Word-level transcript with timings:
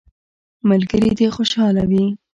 ملګري 0.69 1.09
دي 1.17 1.27
خوشحاله 1.35 1.83
وي. 1.89 2.05